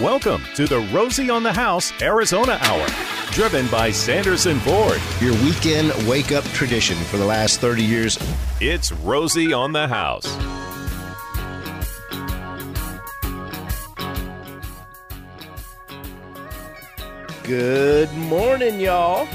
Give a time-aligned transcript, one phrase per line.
[0.00, 2.86] Welcome to the Rosie on the House Arizona Hour,
[3.32, 5.00] driven by Sanderson Ford.
[5.20, 8.16] Your weekend wake up tradition for the last 30 years.
[8.60, 10.24] It's Rosie on the House.
[17.42, 19.26] Good morning, y'all.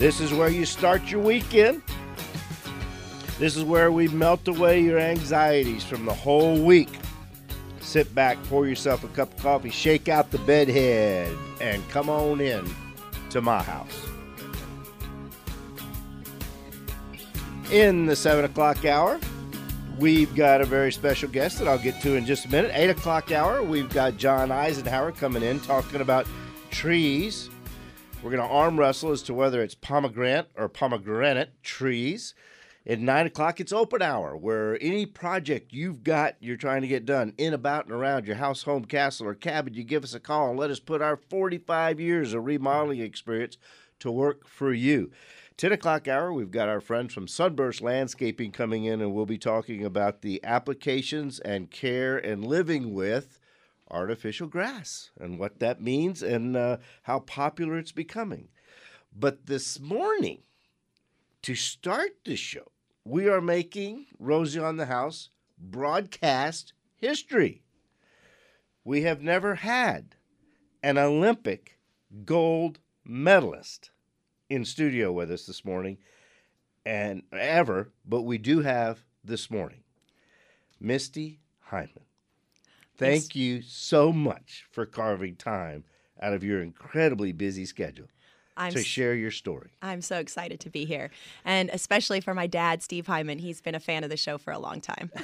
[0.00, 1.82] This is where you start your weekend.
[3.38, 6.97] This is where we melt away your anxieties from the whole week.
[7.88, 12.38] Sit back, pour yourself a cup of coffee, shake out the bedhead, and come on
[12.38, 12.70] in
[13.30, 14.06] to my house.
[17.72, 19.18] In the 7 o'clock hour,
[19.98, 22.72] we've got a very special guest that I'll get to in just a minute.
[22.74, 26.26] 8 o'clock hour, we've got John Eisenhower coming in talking about
[26.70, 27.48] trees.
[28.22, 32.34] We're going to arm wrestle as to whether it's pomegranate or pomegranate trees.
[32.88, 37.04] At 9 o'clock, it's open hour, where any project you've got you're trying to get
[37.04, 40.20] done in, about, and around your house, home, castle, or cabin, you give us a
[40.20, 43.58] call and let us put our 45 years of remodeling experience
[44.00, 45.10] to work for you.
[45.58, 49.36] 10 o'clock hour, we've got our friends from Sunburst Landscaping coming in, and we'll be
[49.36, 53.38] talking about the applications and care and living with
[53.90, 58.48] artificial grass and what that means and uh, how popular it's becoming.
[59.14, 60.38] But this morning,
[61.42, 62.72] to start the show,
[63.04, 67.62] we are making Rosie on the House broadcast history.
[68.84, 70.14] We have never had
[70.82, 71.78] an Olympic
[72.24, 73.90] gold medalist
[74.48, 75.98] in studio with us this morning
[76.86, 79.82] and ever, but we do have this morning.
[80.80, 82.04] Misty Hyman.
[82.96, 83.36] Thank Yes.
[83.36, 85.84] you so much for carving time
[86.20, 88.08] out of your incredibly busy schedule
[88.58, 89.70] I'm to share your story.
[89.80, 91.10] I'm so excited to be here,
[91.44, 93.38] and especially for my dad, Steve Hyman.
[93.38, 95.10] He's been a fan of the show for a long time.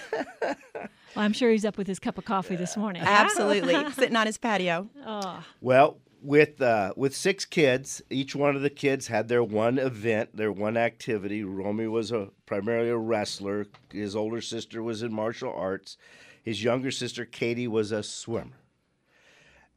[1.14, 3.02] Well, I'm sure he's up with his cup of coffee this morning.
[3.04, 4.88] Absolutely, sitting on his patio.
[5.06, 9.78] Oh, Well, with uh, with six kids, each one of the kids had their one
[9.78, 11.44] event, their one activity.
[11.44, 13.66] Romy was a primarily a wrestler.
[13.92, 15.96] His older sister was in martial arts.
[16.42, 18.58] His younger sister Katie was a swimmer.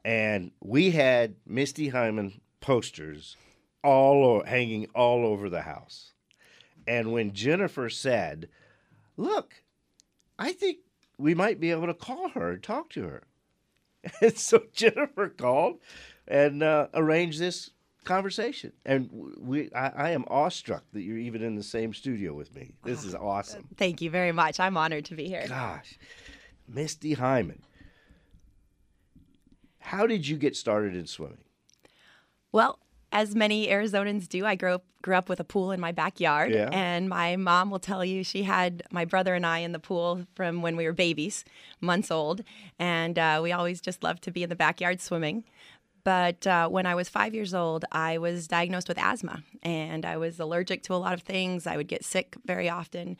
[0.03, 3.35] And we had Misty Hyman posters
[3.87, 6.11] all hanging all over the house.
[6.85, 8.49] And when Jennifer said,
[9.15, 9.63] "Look,
[10.37, 10.79] I think
[11.17, 13.23] we might be able to call her and talk to her,"
[14.21, 15.79] and so Jennifer called
[16.27, 17.71] and uh, arranged this
[18.03, 18.73] conversation.
[18.85, 22.73] And we, I, I am awestruck that you're even in the same studio with me.
[22.83, 23.69] This is awesome.
[23.77, 24.59] Thank you very much.
[24.59, 25.45] I'm honored to be here.
[25.47, 25.97] Gosh,
[26.67, 27.63] Misty Hyman,
[29.79, 31.45] how did you get started in swimming?
[32.51, 32.79] Well,
[33.11, 36.51] as many Arizonans do, I grew up, grew up with a pool in my backyard.
[36.51, 36.69] Yeah.
[36.71, 40.25] And my mom will tell you she had my brother and I in the pool
[40.35, 41.45] from when we were babies,
[41.79, 42.43] months old.
[42.79, 45.45] And uh, we always just loved to be in the backyard swimming.
[46.03, 50.15] But uh, when I was five years old, I was diagnosed with asthma and I
[50.15, 51.67] was allergic to a lot of things.
[51.67, 53.17] I would get sick very often.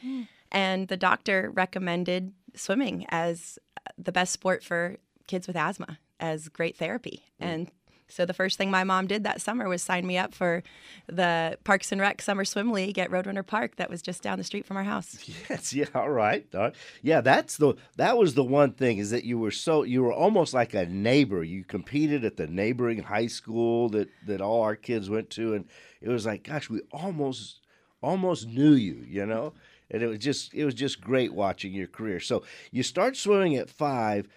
[0.53, 3.59] And the doctor recommended swimming as
[3.97, 4.97] the best sport for
[5.27, 7.25] kids with asthma, as great therapy.
[7.39, 7.71] And
[8.09, 10.63] so the first thing my mom did that summer was sign me up for
[11.07, 14.43] the Parks and Rec Summer Swim League at Roadrunner Park that was just down the
[14.43, 15.17] street from our house.
[15.49, 16.45] Yes, yeah, all right.
[16.53, 16.75] all right.
[17.01, 20.13] Yeah, that's the that was the one thing is that you were so you were
[20.13, 21.43] almost like a neighbor.
[21.43, 25.65] You competed at the neighboring high school that that all our kids went to and
[26.01, 27.61] it was like gosh, we almost
[28.01, 29.53] almost knew you, you know?
[29.89, 32.19] And it was just it was just great watching your career.
[32.19, 34.27] So, you start swimming at 5.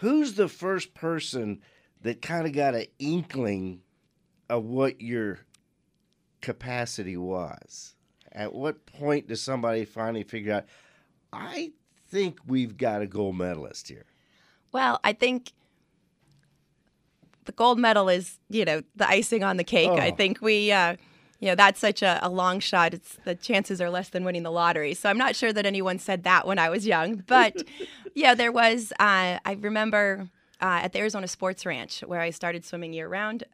[0.00, 1.60] Who's the first person
[2.02, 3.80] that kind of got an inkling
[4.48, 5.38] of what your
[6.40, 7.94] capacity was?
[8.30, 10.64] At what point does somebody finally figure out,
[11.32, 11.72] I
[12.08, 14.06] think we've got a gold medalist here?
[14.72, 15.52] Well, I think
[17.44, 19.90] the gold medal is, you know, the icing on the cake.
[19.90, 20.14] I Oh.
[20.14, 20.96] think we, uh,
[21.40, 22.94] you know, that's such a, a long shot.
[22.94, 24.94] It's the chances are less than winning the lottery.
[24.94, 27.16] So I'm not sure that anyone said that when I was young.
[27.26, 27.62] But
[28.14, 28.92] yeah, there was.
[28.92, 30.28] Uh, I remember
[30.62, 33.44] uh, at the Arizona Sports Ranch where I started swimming year round.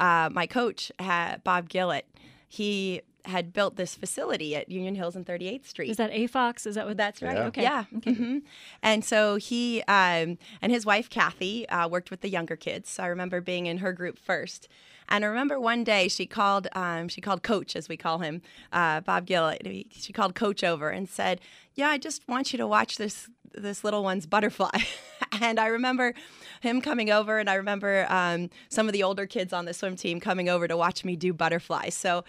[0.00, 2.04] Uh, my coach, had, Bob Gillett,
[2.48, 5.90] he had built this facility at Union Hills and 38th Street.
[5.90, 6.66] is that AFOX?
[6.66, 7.36] Is that what That's right.
[7.36, 7.44] Yeah.
[7.46, 7.62] Okay.
[7.62, 7.84] Yeah.
[7.84, 8.38] hmm
[8.82, 12.90] And so he um, and his wife Kathy uh, worked with the younger kids.
[12.90, 14.68] So I remember being in her group first.
[15.08, 18.42] And I remember one day she called, um, she called Coach, as we call him,
[18.72, 19.54] uh, Bob Gill.
[19.90, 21.40] She called Coach over and said,
[21.74, 24.78] "Yeah, I just want you to watch this this little one's butterfly."
[25.40, 26.14] and I remember
[26.60, 29.96] him coming over, and I remember um, some of the older kids on the swim
[29.96, 31.90] team coming over to watch me do butterfly.
[31.90, 32.24] So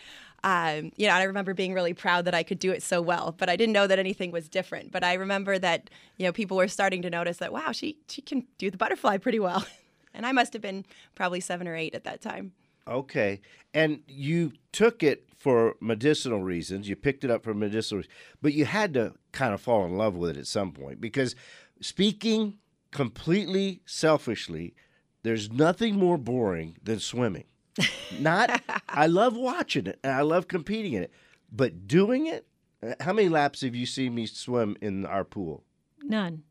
[0.45, 3.33] um, you know, I remember being really proud that I could do it so well,
[3.36, 4.92] but I didn't know that anything was different.
[4.92, 8.22] But I remember that, you know, people were starting to notice that, wow, she, she
[8.22, 9.66] can do the butterfly pretty well.
[10.13, 10.86] and I must have been
[11.16, 12.51] probably seven or eight at that time.
[12.88, 13.42] Okay.
[13.74, 16.88] And you took it for medicinal reasons.
[16.90, 19.98] You picked it up for medicinal reasons, but you had to kind of fall in
[19.98, 21.36] love with it at some point because
[21.82, 22.58] speaking
[22.92, 24.74] completely selfishly,
[25.24, 27.46] there's nothing more boring than swimming.
[28.20, 31.12] Not I love watching it and I love competing in it,
[31.52, 32.48] but doing it,
[33.00, 35.64] how many laps have you seen me swim in our pool?
[36.04, 36.44] None.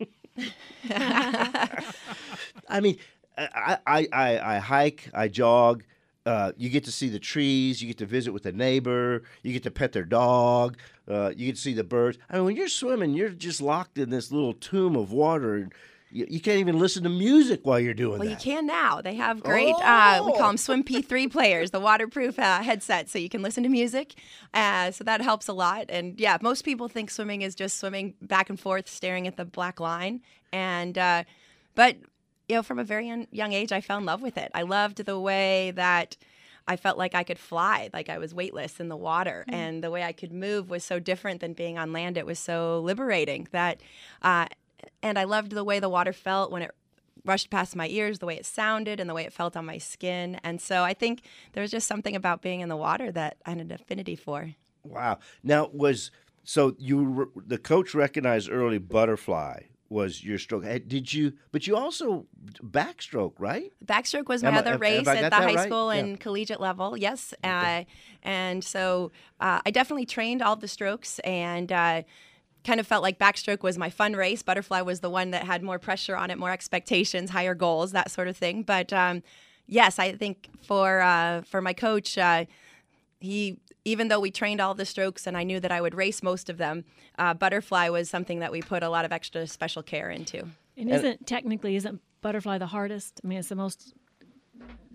[0.90, 2.98] I mean,
[3.38, 5.84] I, I, I, I hike, I jog.
[6.24, 7.82] Uh, you get to see the trees.
[7.82, 9.22] You get to visit with a neighbor.
[9.42, 10.76] You get to pet their dog.
[11.10, 12.18] Uh, you get to see the birds.
[12.30, 15.56] I mean, when you're swimming, you're just locked in this little tomb of water.
[15.56, 15.72] And
[16.12, 18.24] you, you can't even listen to music while you're doing Well, that.
[18.26, 19.00] Well, you can now.
[19.00, 20.36] They have great, uh, we Oh.
[20.38, 24.14] call them swim MP3 players, the waterproof uh, headset, so you can listen to music.
[24.54, 25.86] Uh, so that helps a lot.
[25.88, 29.44] And yeah, most people think swimming is just swimming back and forth, staring at the
[29.44, 30.20] black line.
[30.52, 31.24] And, uh,
[31.74, 31.96] but,
[32.52, 34.50] you know, from a very young, young age, I fell in love with it.
[34.54, 36.18] I loved the way that
[36.68, 39.46] I felt like I could fly, like I was weightless in the water.
[39.48, 42.18] And the way I could move was so different than being on land.
[42.18, 43.80] It was so liberating that,
[44.20, 44.48] uh,
[45.02, 46.72] and I loved the way the water felt when it
[47.24, 49.78] rushed past my ears, the way it sounded, and the way it felt on my
[49.78, 50.38] skin.
[50.44, 51.22] And so I think
[51.54, 54.54] there was just something about being in the water that I had an affinity for.
[54.84, 55.20] Wow.
[55.42, 56.10] Now was
[56.44, 60.64] so you were- the coach recognized early butterfly was your stroke.
[60.64, 61.34] Eh, Did you?
[61.52, 62.26] But you also
[62.64, 63.72] backstroke, right?
[63.84, 65.66] Backstroke was my Am other race at the high right?
[65.68, 66.00] school Yeah.
[66.00, 66.96] and collegiate level.
[66.96, 67.84] Yes, uh,
[68.22, 71.70] and so uh, I definitely trained all the strokes and.
[71.70, 72.02] Uh,
[72.64, 74.40] Kind of felt like backstroke was my fun race.
[74.44, 78.08] Butterfly was the one that had more pressure on it, more expectations, higher goals, that
[78.08, 78.62] sort of thing.
[78.62, 79.24] But um,
[79.66, 82.44] yes, I think for uh, for my coach, uh,
[83.18, 86.22] he even though we trained all the strokes and I knew that I would race
[86.22, 86.84] most of them,
[87.18, 90.46] uh, butterfly was something that we put a lot of extra special care into.
[90.76, 93.20] And isn't technically isn't butterfly the hardest?
[93.22, 93.94] I mean, it's the most.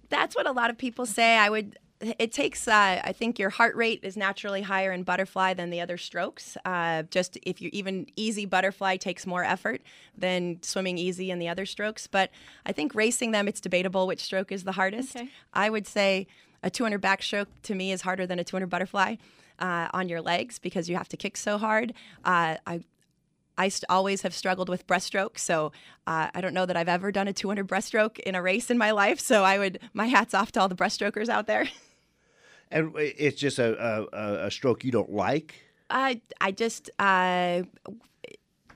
[0.09, 1.37] That's what a lot of people say.
[1.37, 1.77] I would.
[1.99, 2.67] It takes.
[2.67, 6.55] Uh, I think your heart rate is naturally higher in butterfly than the other strokes.
[6.63, 9.81] Uh, just if you even easy butterfly takes more effort
[10.15, 12.05] than swimming easy in the other strokes.
[12.05, 12.29] But
[12.67, 15.15] I think racing them, it's debatable which stroke is the hardest.
[15.15, 15.29] Okay.
[15.53, 16.27] I would say
[16.61, 19.15] a 200 backstroke to me is harder than a 200 butterfly
[19.57, 21.93] uh, on your legs because you have to kick so hard.
[22.23, 22.81] Uh, I
[23.59, 25.71] I st- always have struggled with breaststroke, so
[26.05, 28.77] uh, I don't know that I've ever done a 200 breaststroke in a race in
[28.77, 29.19] my life.
[29.19, 31.67] So I would my hats off to all the breaststrokers out there.
[32.71, 35.55] And it's just a a, a stroke you don't like.
[35.89, 37.63] I I just uh,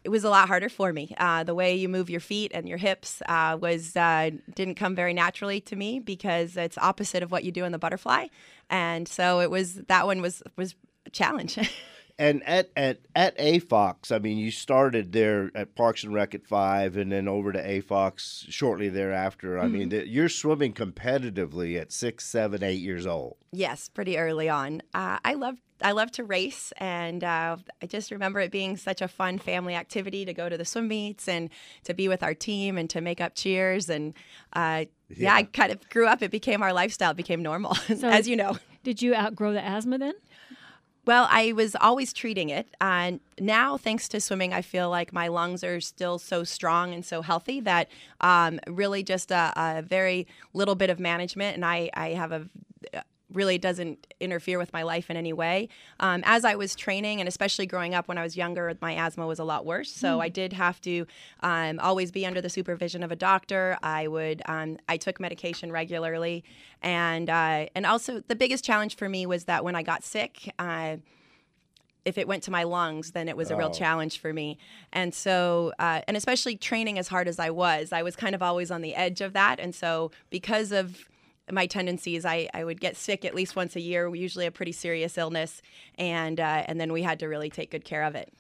[0.03, 1.13] it was a lot harder for me.
[1.17, 4.95] Uh, the way you move your feet and your hips uh, was uh, didn't come
[4.95, 8.27] very naturally to me because it's opposite of what you do in the butterfly,
[8.69, 11.57] and so it was that one was was a challenge.
[12.21, 16.45] And at at at AFOX, I mean, you started there at Parks and Rec at
[16.45, 19.57] five, and then over to AFOX shortly thereafter.
[19.57, 23.38] I mean, that you're swimming competitively at six, seven, eight years old.
[23.51, 24.83] Yes, pretty early on.
[24.94, 29.01] Uh, I love I love to race, and uh, I just remember it being such
[29.01, 31.50] a fun family activity to go to the swim meets and
[31.85, 33.89] to be with our team and to make up cheers.
[33.89, 34.13] And
[34.53, 35.33] uh, yeah.
[35.33, 36.21] I kind of grew up.
[36.21, 37.12] It became our lifestyle.
[37.12, 38.59] It became normal, so as you know.
[38.83, 40.13] Did you outgrow the asthma then?
[41.06, 42.68] Well, I was always treating it.
[42.80, 47.03] And now, thanks to swimming, I feel like my lungs are still so strong and
[47.03, 47.89] so healthy that
[48.21, 52.47] um, really just a, a very little bit of management, and I, I have a
[53.33, 55.69] really doesn't interfere with my life in any way.
[56.00, 59.28] Um, as I was training, and especially growing up when I was younger, my asthma
[59.28, 59.92] was a lot worse.
[59.92, 61.06] So I did have to
[61.42, 63.78] um, always be under the supervision of a doctor.
[63.83, 66.44] I would um, I took medication regularly,
[66.81, 70.54] and uh, and also the biggest challenge for me was that when I got sick.
[70.59, 70.97] Uh,
[72.04, 74.57] if it went to my lungs, then it was a real challenge for me.
[74.92, 78.42] And so, uh, and especially training as hard as I was, I was kind of
[78.42, 79.59] always on the edge of that.
[79.59, 81.10] And so, because of
[81.50, 84.71] my tendencies, I, I would get sick at least once a year, usually a pretty
[84.71, 85.62] serious illness,
[85.98, 88.31] and uh, and then we had to really take good care of it.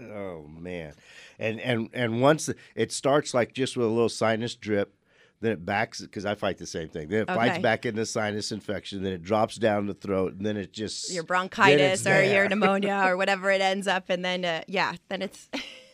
[0.00, 0.94] Oh man,
[1.38, 4.94] and and and once it starts like just with a little sinus drip,
[5.40, 7.08] then it backs because I fight the same thing.
[7.08, 7.62] Then it fights Okay.
[7.62, 11.22] back into sinus infection, then it drops down the throat, and then it just Your
[11.22, 15.48] bronchitis or your pneumonia or whatever it ends up, and then uh, yeah, then it's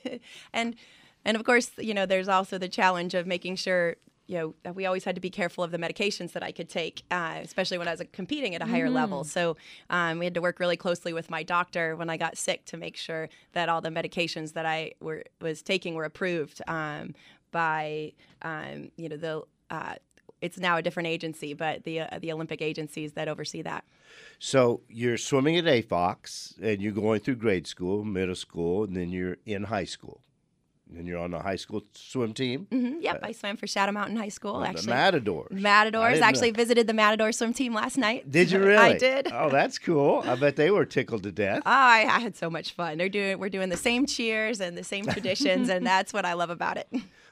[0.53, 0.77] and
[1.25, 4.75] and of course you know there's also the challenge of making sure you know that
[4.75, 7.79] we always had to be careful of the medications that I could take, uh, especially
[7.79, 9.25] when I was competing at a higher level.
[9.25, 9.57] So
[9.91, 12.77] um, we had to work really closely with my doctor when I got sick to
[12.77, 17.15] make sure that all the medications that I were was taking were approved um,
[17.53, 19.43] by um, you know the.
[19.71, 19.95] Uh,
[20.43, 23.85] it's now a different agency, but the uh, the Olympic agencies that oversee that.
[24.39, 29.11] So you're swimming at AFOX, and you're going through grade school, middle school, and then
[29.11, 30.21] you're in high school.
[30.95, 32.69] And you're on the high school swim team.
[32.71, 34.61] hmm Yep, I swam for Shadow Mountain High School.
[34.61, 35.47] the actually, Matadors.
[35.51, 36.03] I Matadors.
[36.03, 38.31] didn't know- Actually, visited the Matador swim team last night.
[38.31, 38.77] Did you really?
[38.77, 39.29] I did.
[39.33, 40.23] Oh, that's cool.
[40.25, 41.59] I bet they were tickled to death.
[41.67, 42.99] Oh, I, I had so much fun.
[42.99, 46.35] They're doing we're doing the same cheers and the same traditions, and that's what I
[46.35, 46.89] love about it.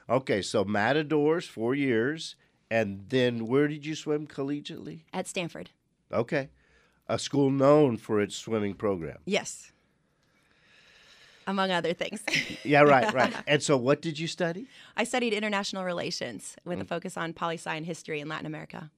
[0.09, 2.35] Okay, so Matadors, four years.
[2.69, 5.03] And then where did you swim collegiately?
[5.13, 5.69] At Stanford,
[6.11, 6.49] Okay.
[7.07, 9.19] A school known for its swimming program.
[9.25, 9.71] yes,
[11.47, 12.21] among other things.
[12.63, 13.33] Yeah, right, right.
[13.47, 14.67] and so what did you study?
[14.97, 16.81] I studied international relations with Mm.
[16.81, 18.89] a focus on poli sci and history in Latin America.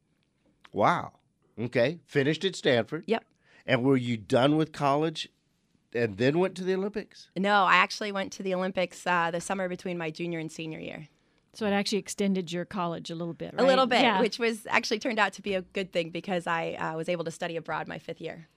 [0.71, 1.13] Wow.
[1.59, 1.99] Okay.
[2.05, 3.03] Finished at Stanford.
[3.07, 3.23] Yep.
[3.65, 5.27] And were you done with college
[5.93, 7.27] and then went to the Olympics?
[7.35, 10.79] No, I actually went to the Olympics uh, the summer between my junior and senior
[10.79, 11.09] year.
[11.53, 13.63] So it actually extended your college a little bit, right?
[13.63, 14.21] A little bit, Yeah.
[14.21, 17.25] which was actually turned out to be a good thing because I uh, was able
[17.25, 18.47] to study abroad my fifth year.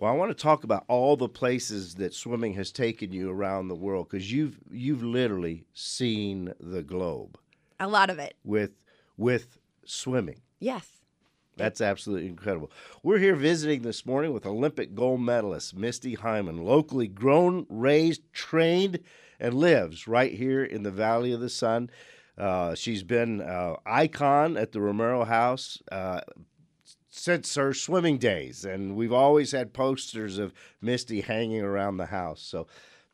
[0.00, 3.68] Well, I want to talk about all the places that swimming has taken you around
[3.68, 7.36] the world because you've you've literally seen the globe
[7.78, 8.70] A lot of it, with
[9.18, 10.40] with swimming.
[10.58, 10.88] yes.
[11.56, 12.70] That's absolutely incredible.
[13.02, 19.00] We're here visiting this morning with Olympic gold medalist Misty Hyman, locally grown, raised, trained,
[19.38, 21.90] and lives right here in the Valley of the Sun.
[22.38, 26.22] Uh, she's been uh, icon at the Romero House uh,
[27.10, 32.40] since her swimming days, and we've always had posters of Misty hanging around the house.
[32.40, 32.66] So,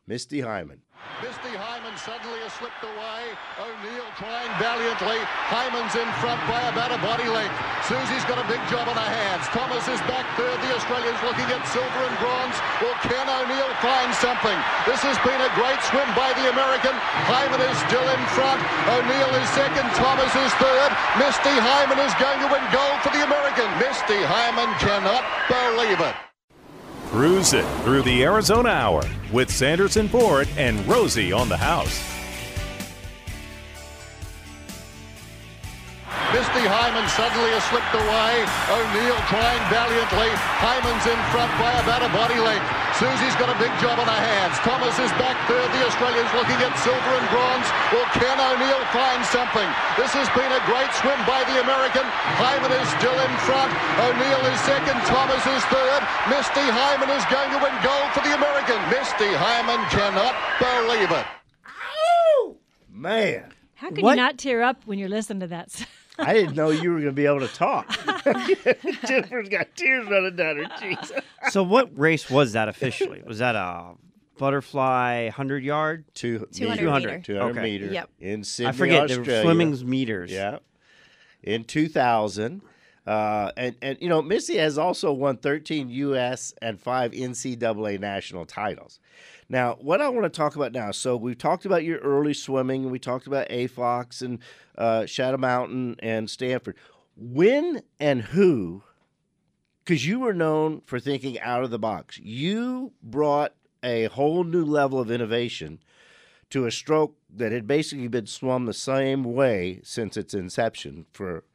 [0.07, 0.79] Misty Hyman.
[1.19, 3.35] Misty Hyman suddenly has slipped away.
[3.59, 5.19] O'Neill trying valiantly.
[5.51, 7.51] Hyman's in front by about a body length.
[7.83, 9.43] Susie's got a big job on her hands.
[9.51, 10.55] Thomas is back third.
[10.63, 12.55] The Australians looking at silver and bronze.
[12.79, 14.55] Will Ken O'Neill find something?
[14.87, 16.95] This has been a great swim by the American.
[17.27, 18.63] Hyman is still in front.
[18.87, 19.91] O'Neill is second.
[19.99, 20.91] Thomas is third.
[21.19, 23.67] Misty Hyman is going to win gold for the American.
[23.83, 26.15] Misty Hyman cannot believe it.
[27.09, 32.03] Cruise it through the Arizona Hour with Sanderson Ford and Rosie on the house.
[36.33, 38.43] Misty Hyman suddenly has slipped away.
[38.67, 40.27] O'Neill trying valiantly.
[40.59, 42.76] Hyman's in front by about a body length.
[42.97, 44.57] Susie's got a big job on her hands.
[44.65, 45.69] Thomas is back third.
[45.69, 47.67] The Australians looking at silver and bronze.
[47.93, 49.69] Will Ken O'Neill find something?
[50.01, 52.01] This has been a great swim by the American.
[52.41, 53.69] Hyman is still in front.
[54.01, 54.97] O'Neill is second.
[55.05, 56.01] Thomas is third.
[56.33, 58.81] Misty Hyman is going to win gold for the American.
[58.89, 61.27] Misty Hyman cannot believe it.
[62.89, 64.17] Man, How can What?
[64.17, 65.85] you not tear up when you're listening to that?
[66.19, 67.89] I didn't know you were going to be able to talk.
[69.07, 71.11] Jennifer's got tears running down her cheeks.
[71.51, 73.21] So what race was that officially?
[73.25, 73.93] Was that a
[74.37, 76.03] butterfly hundred yard?
[76.13, 77.19] Two, 200 meter, meter.
[77.21, 77.61] 200 Okay.
[77.61, 78.09] meter Yep.
[78.19, 79.03] in Sydney, I forget.
[79.03, 79.31] Australia.
[79.31, 80.31] The swimming's meters.
[80.31, 80.59] Yeah.
[81.43, 82.61] In 2000.
[83.05, 86.53] Uh, and, and, you know, Missy has also won 13 U.S.
[86.61, 88.99] and five NCAA national titles.
[89.49, 92.83] Now, what I want to talk about now, so we've talked about your early swimming,
[92.83, 94.39] and we talked about AFOX and
[94.77, 96.75] uh, Shadow Mountain and Stanford.
[97.15, 98.83] When and who,
[99.83, 104.65] because you were known for thinking out of the box, you brought a whole new
[104.65, 105.79] level of innovation
[106.49, 111.45] to a stroke that had basically been swum the same way since its inception for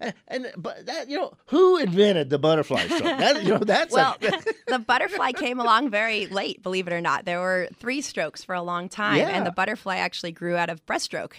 [0.00, 3.92] and, and but that you know who invented the butterfly stroke that you know that's
[3.94, 7.24] Well, a, the butterfly came along very late, believe it or not.
[7.24, 9.28] There were three strokes for a long time, Yeah.
[9.28, 11.32] and the butterfly actually grew out of breaststroke.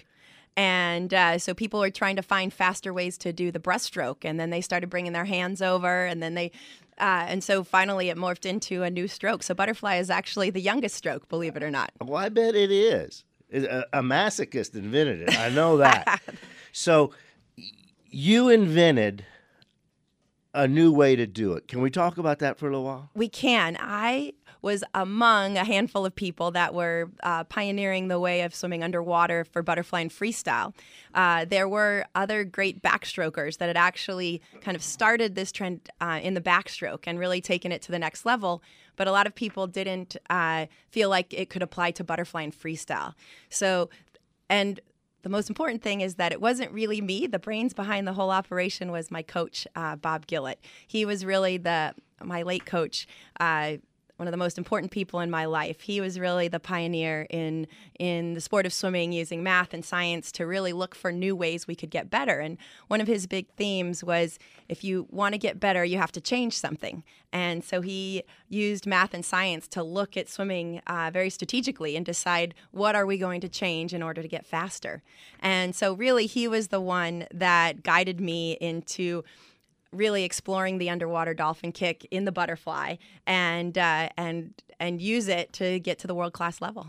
[0.56, 4.40] And uh, so people were trying to find faster ways to do the breaststroke, and
[4.40, 6.52] then they started bringing their hands over, and then they,
[7.00, 9.42] uh, and so finally it morphed into a new stroke.
[9.42, 11.92] So butterfly is actually the youngest stroke, believe it or not.
[12.00, 16.22] well I bet it is a, a masochist invented it I know that
[16.72, 17.12] so
[18.14, 19.26] you invented
[20.54, 23.10] a new way to do it can we talk about that for a little while
[23.16, 23.78] We can.
[23.80, 28.82] I was among a handful of people that were uh, pioneering the way of swimming
[28.82, 30.74] underwater for butterfly and freestyle.
[31.14, 36.22] Uh, there were other great backstrokers that had actually kind of started this trend uh,
[36.24, 38.64] in the backstroke and really taken it to the next level.
[38.96, 42.58] But a lot of people didn't uh, feel like it could apply to butterfly and
[42.58, 43.16] freestyle.
[43.50, 43.90] So,
[44.50, 44.80] and
[45.24, 47.28] the most important thing is that it wasn't really me.
[47.28, 50.58] The brains behind the whole operation was my coach, uh, Bob Gillett.
[50.88, 53.08] He was really the my late coach.
[53.40, 53.78] Uh,
[54.24, 55.82] one of the most important people in my life.
[55.82, 57.68] He was really the pioneer in
[58.00, 61.68] in the sport of swimming using math and science to really look for new ways
[61.68, 62.40] we could get better.
[62.40, 64.40] And one of his big themes was
[64.70, 67.04] if you want to get better, you have to change something.
[67.34, 72.06] And so he used math and science to look at swimming uh, very strategically and
[72.06, 75.04] decide what are we going to change in order to get faster.
[75.42, 79.26] And so really he was the one that guided me into
[79.94, 82.96] really exploring the underwater dolphin kick in the butterfly
[83.26, 86.88] and uh, and and use it to get to the world class level.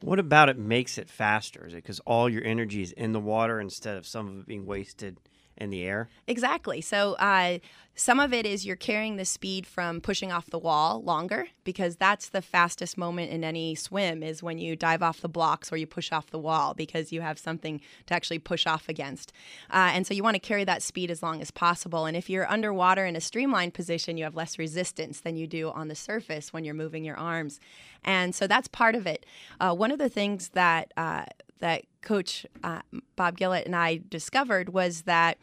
[0.00, 1.66] What about it makes it faster?
[1.66, 4.46] Is it because all your energy is in the water instead of some of it
[4.46, 5.18] being wasted
[5.56, 6.08] in the air?
[6.26, 6.80] Exactly.
[6.80, 7.58] So uh,
[7.96, 11.94] some of it is you're carrying the speed from pushing off the wall longer because
[11.94, 15.76] that's the fastest moment in any swim is when you dive off the blocks or
[15.76, 19.32] you push off the wall because you have something to actually push off against.
[19.70, 22.04] Uh, and so you want to carry that speed as long as possible.
[22.04, 25.70] And if you're underwater in a streamlined position, you have less resistance than you do
[25.70, 27.60] on the surface when you're moving your arms.
[28.02, 29.24] And so that's part of it.
[29.60, 31.26] Uh, one of the things that uh,
[31.64, 32.82] that Coach uh,
[33.16, 35.38] Bob Gillett and I discovered was that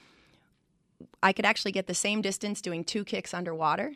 [1.24, 3.94] I could actually get the same distance doing two kicks underwater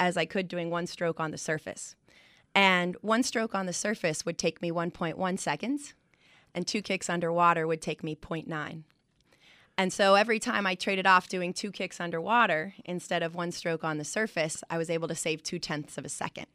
[0.00, 1.94] as I could doing one stroke on the surface.
[2.56, 5.94] And one stroke on the surface would take me 1.1 seconds,
[6.56, 8.82] and two kicks underwater would take me 0.9.
[9.78, 13.84] And so every time I traded off doing two kicks underwater instead of one stroke
[13.84, 16.46] on the surface, I was able to save two tenths of a second.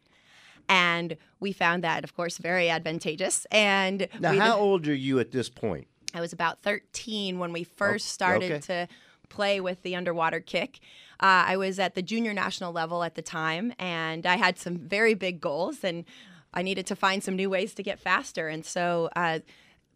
[0.68, 3.46] And we found that, of course, very advantageous.
[3.52, 5.88] And Now, we how old are you at this point?
[6.14, 8.60] I was about 13 when we first started okay.
[8.62, 8.88] to
[9.30, 10.80] play with the underwater kick.
[11.20, 14.78] Uh, I was at the junior national level at the time, and I had some
[14.78, 16.06] very big goals, and
[16.54, 18.48] I needed to find some new ways to get faster.
[18.48, 19.40] And so, uh,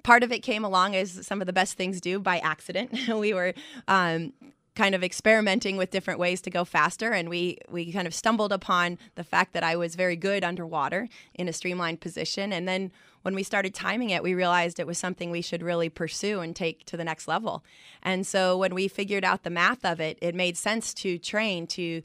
[0.03, 2.91] part of it came along as some of the best things do by accident.
[3.15, 3.53] we were
[3.87, 4.33] um,
[4.79, 8.53] kind of experimenting with different ways to go faster and we we kind of stumbled
[8.53, 12.93] upon the fact that I was very good underwater in a streamlined position and then
[13.23, 16.55] when we started timing it we realized it was something we should really pursue and
[16.55, 17.61] take to the next level.
[18.01, 21.67] And so when we figured out the math of it it made sense to train
[21.67, 22.01] to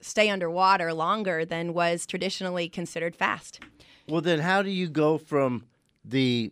[0.00, 3.60] stay underwater longer than was traditionally considered fast.
[4.08, 5.66] Well, then, how do you go from
[6.02, 6.50] the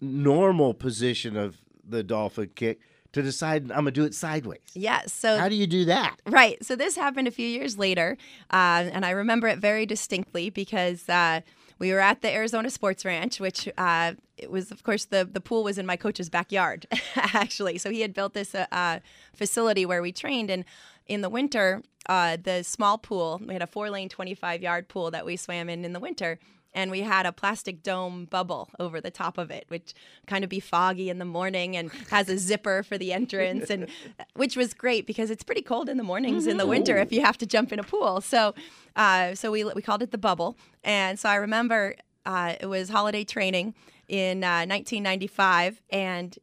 [0.00, 1.56] normal position of
[1.88, 2.78] the dolphin kick
[3.12, 4.60] to decide I'm going to do it sideways?
[4.74, 5.12] Yes.
[5.12, 6.16] So How do you do that?
[6.26, 6.64] Right.
[6.64, 8.16] So this happened a few years later,
[8.50, 11.40] uh, and I remember it very distinctly because uh,
[11.78, 15.40] we were at the Arizona Sports Ranch, which uh, it was, of course, the the
[15.40, 17.78] pool was in my coach's backyard, actually.
[17.78, 19.00] So he had built this uh, uh,
[19.34, 20.64] facility where we trained, and
[21.06, 24.88] in the winter, uh, the small pool we had a four lane, twenty five yard
[24.88, 26.38] pool that we swam in in the winter
[26.74, 29.94] and we had a plastic dome bubble over the top of it which
[30.26, 33.88] kind of be foggy in the morning and has a zipper for the entrance and
[34.34, 37.20] which was great because it's pretty cold in the mornings in the winter if you
[37.20, 38.20] have to jump in a pool.
[38.20, 38.54] So
[38.96, 40.56] uh, so we, we called it the bubble.
[40.84, 43.74] And so i remember uh, it was holiday training
[44.08, 46.38] in uh, 1995 and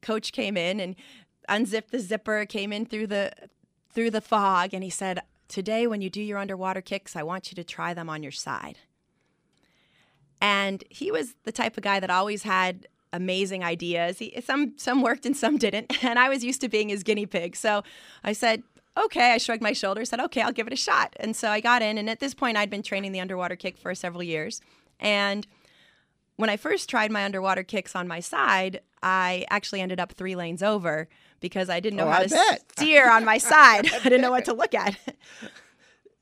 [0.00, 0.96] coach came in and
[1.48, 3.32] unzipped the zipper came in through the
[3.92, 7.50] through the fog and he said today when you do your underwater kicks i want
[7.50, 8.78] you to try them on your side
[10.42, 14.18] and he was the type of guy that always had amazing ideas.
[14.18, 17.24] He, some some worked and some didn't, and I was used to being his guinea
[17.26, 17.56] pig.
[17.56, 17.82] So
[18.24, 18.62] I said,
[18.98, 21.60] "Okay." I shrugged my shoulders, said, "Okay, I'll give it a shot." And so I
[21.60, 24.60] got in, and at this point, I'd been training the underwater kick for several years.
[25.00, 25.46] And
[26.36, 30.34] when I first tried my underwater kicks on my side, I actually ended up three
[30.34, 31.08] lanes over
[31.40, 32.72] because I didn't know Oh, how I to bet.
[32.72, 33.86] steer on my side.
[33.92, 34.96] I didn't know what to look at.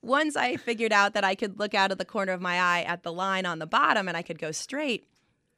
[0.03, 2.83] Once I figured out that I could look out of the corner of my eye
[2.83, 5.07] at the line on the bottom and I could go straight,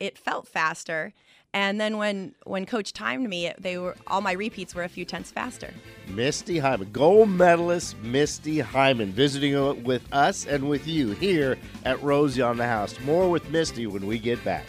[0.01, 1.13] it felt faster.
[1.55, 4.89] And then when when coach timed me, it, they were all my repeats were a
[4.89, 5.73] few tenths faster.
[6.09, 12.43] Misty Hyman, gold medalist Misty Hyman, visiting with us and with you here at Rosie
[12.43, 12.99] on the House.
[13.01, 14.65] More with Misty when we get back.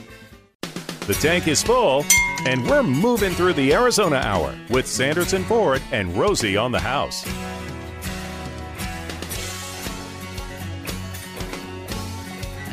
[1.08, 2.06] The tank is full,
[2.46, 7.26] and we're moving through the Arizona Hour with Sanderson Ford and Rosie on the house.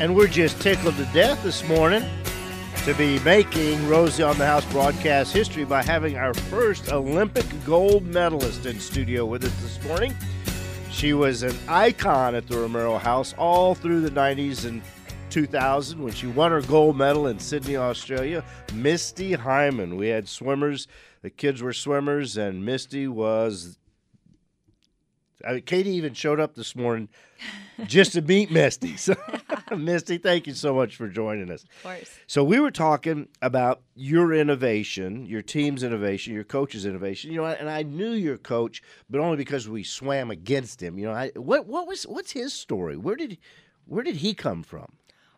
[0.01, 2.03] And we're just tickled to death this morning
[2.85, 8.03] to be making Rosie on the House broadcast history by having our first Olympic gold
[8.07, 10.15] medalist in studio with us this morning.
[10.89, 14.81] She was an icon at the Romero House all through the 90s and
[15.29, 18.43] 2000 when she won her gold medal in Sydney, Australia.
[18.73, 19.97] Misty Hyman.
[19.97, 20.87] We had swimmers,
[21.21, 23.77] the kids were swimmers, and Misty was.
[25.47, 27.09] I mean, Katie even showed up this morning
[27.85, 28.95] just to meet Misty.
[28.97, 29.15] So,
[29.75, 31.63] Misty, thank you so much for joining us.
[31.63, 32.11] Of course.
[32.27, 37.31] So we were talking about your innovation, your team's innovation, your coach's innovation.
[37.31, 40.99] You know, and I knew your coach, but only because we swam against him.
[40.99, 42.97] You know, I, what what was what's his story?
[42.97, 43.37] Where did
[43.85, 44.93] Where did he come from?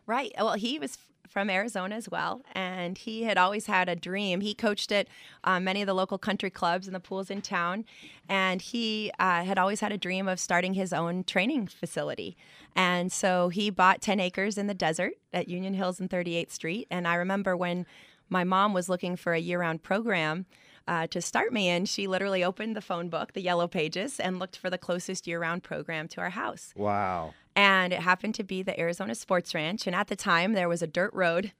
[0.06, 0.32] Right.
[0.36, 4.40] Well, he was from Arizona as well, and he had always had a dream.
[4.40, 5.08] He coached at
[5.42, 7.84] uh, many of the local country clubs and the pools in town,
[8.28, 12.36] and he uh, had always had a dream of starting his own training facility.
[12.76, 16.86] And so he bought 10 acres in the desert at Union Hills and 38th Street.
[16.90, 17.86] And I remember when
[18.28, 20.46] my mom was looking for a year round program.
[20.86, 24.38] Uh, to start me in, she literally opened the phone book, the yellow pages, and
[24.38, 27.32] looked for the closest year round program to our house Wow.
[27.56, 29.86] And it happened to be the Arizona Sports Ranch.
[29.86, 31.52] And at the time, there was a dirt road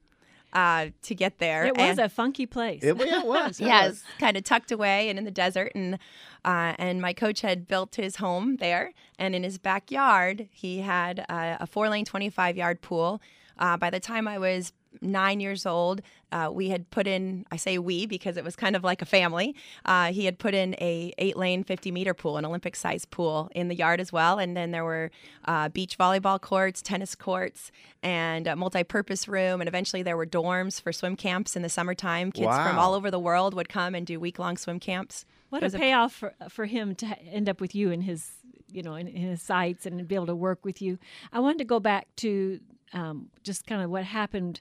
[0.53, 1.65] uh, to get there.
[1.65, 2.83] It was and, a funky place.
[2.83, 3.59] It, yeah, it was.
[3.59, 4.03] it yes, was.
[4.19, 5.71] kind of tucked away and in the desert.
[5.75, 5.95] And
[6.43, 11.25] uh, and my coach had built his home there, and in his backyard, he had
[11.29, 13.21] uh, a four lane, twenty five yard pool.
[13.57, 16.01] Uh, by the time I was nine years old,
[16.35, 17.45] uh, we had put in.
[17.49, 19.55] I say we because it was kind of like a family.
[19.85, 23.49] Uh, he had put in a eight lane, fifty meter pool, an Olympic sized pool
[23.55, 24.37] in the yard as well.
[24.37, 25.11] And then there were
[25.45, 27.71] uh, beach volleyball courts, tennis courts,
[28.03, 29.61] and a multi purpose room.
[29.61, 32.33] And eventually there were dorms for swim camps in the summertime.
[32.33, 35.25] Kids from all over the world would come and do week long swim camps.
[35.49, 38.31] What a was payoff for, for him to end up with you in his,
[38.69, 40.99] you know, in, in his sights and be able to work with you.
[41.31, 42.59] I wanted to go back to
[42.91, 44.59] um, just kind of what happened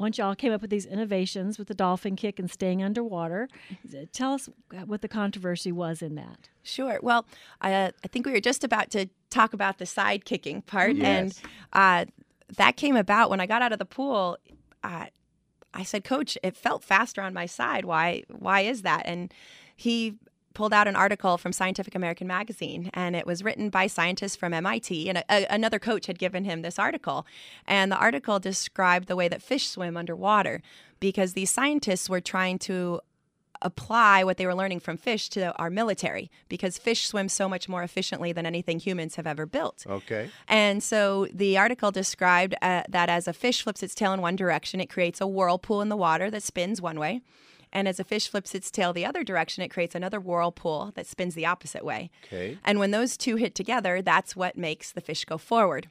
[0.00, 3.48] once y'all came up with these innovations with the dolphin kick and staying underwater.
[4.12, 4.48] Tell us
[4.86, 6.48] what the controversy was in that.
[6.62, 6.98] Sure.
[7.02, 7.26] Well,
[7.60, 11.38] I, I think we were just about to talk about the side kicking part, and
[11.74, 12.06] uh,
[12.56, 14.38] that came about when I got out of the pool.
[14.82, 15.06] Uh,
[15.74, 17.84] I said, "Coach, it felt faster on my side.
[17.84, 18.24] Why?
[18.28, 19.32] Why is that?" And
[19.76, 20.16] he
[20.54, 24.52] pulled out an article from Scientific American magazine, and it was written by scientists from
[24.52, 25.08] MIT.
[25.08, 27.26] And a, a- another coach had given him this article,
[27.66, 30.62] and the article described the way that fish swim underwater,
[30.98, 33.00] because these scientists were trying to
[33.62, 37.68] apply what they were learning from fish to our military because fish swim so much
[37.68, 39.84] more efficiently than anything humans have ever built.
[39.86, 40.30] Okay.
[40.48, 44.36] And so the article described uh, that as a fish flips its tail in one
[44.36, 47.20] direction, it creates a whirlpool in the water that spins one way.
[47.72, 51.06] And as a fish flips its tail the other direction, it creates another whirlpool that
[51.06, 52.10] spins the opposite way.
[52.24, 52.58] Okay.
[52.64, 55.88] And when those two hit together, that's what makes the fish go forward.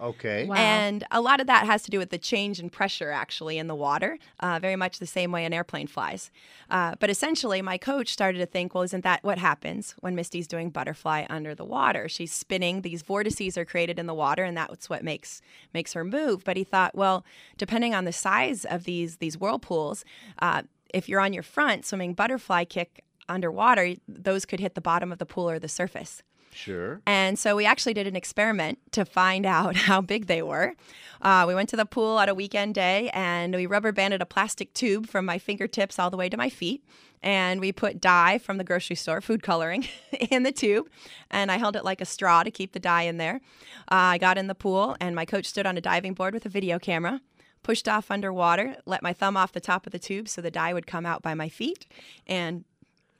[0.00, 0.46] Okay.
[0.46, 0.56] Wow.
[0.56, 3.68] And a lot of that has to do with the change in pressure actually in
[3.68, 6.30] the water, uh, very much the same way an airplane flies.
[6.70, 10.48] Uh, but essentially, my coach started to think, well, isn't that what happens when Misty's
[10.48, 12.08] doing butterfly under the water?
[12.08, 15.40] She's spinning; these vortices are created in the water, and that's what makes
[15.72, 16.44] makes her move.
[16.44, 17.24] But he thought, well,
[17.56, 20.04] depending on the size of these these whirlpools,
[20.40, 25.12] uh, if you're on your front swimming butterfly kick underwater, those could hit the bottom
[25.12, 26.22] of the pool or the surface.
[26.54, 27.00] Sure.
[27.04, 30.74] And so we actually did an experiment to find out how big they were.
[31.20, 34.26] Uh, we went to the pool on a weekend day and we rubber banded a
[34.26, 36.84] plastic tube from my fingertips all the way to my feet.
[37.22, 39.88] And we put dye from the grocery store, food coloring,
[40.30, 40.88] in the tube.
[41.30, 43.40] And I held it like a straw to keep the dye in there.
[43.90, 46.46] Uh, I got in the pool and my coach stood on a diving board with
[46.46, 47.20] a video camera.
[47.64, 50.74] Pushed off underwater, let my thumb off the top of the tube so the dye
[50.74, 51.86] would come out by my feet,
[52.26, 52.66] and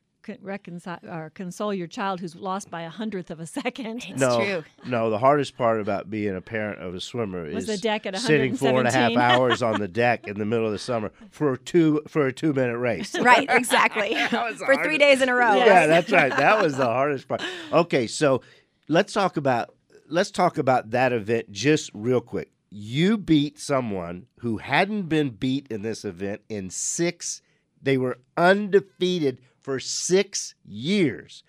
[0.43, 4.05] reconcile or console your child who's lost by a hundredth of a second.
[4.09, 4.65] It's no, true.
[4.87, 5.11] no.
[5.11, 8.17] The hardest part about being a parent of a swimmer Was is the deck at
[8.19, 11.11] sitting four and a half hours on the deck in the middle of the summer
[11.31, 13.19] for a two for a two minute race.
[13.21, 16.35] right exactly for three days in a row Yeah, that's right.
[16.37, 17.43] That was the hardest part.
[17.73, 18.43] Okay, so
[18.89, 19.75] let's talk about
[20.09, 22.51] let's talk about that event just real quick.
[22.71, 27.41] You beat someone who hadn't been beat in this event in six.
[27.81, 31.43] They were undefeated for six years,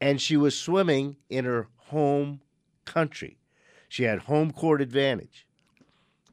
[0.00, 2.40] and she was swimming in her home
[2.86, 3.36] country.
[3.90, 5.46] She had home court advantage.